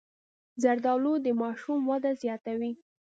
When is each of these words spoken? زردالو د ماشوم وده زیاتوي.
زردالو 0.63 1.13
د 1.25 1.27
ماشوم 1.41 1.79
وده 1.91 2.11
زیاتوي. 2.21 2.71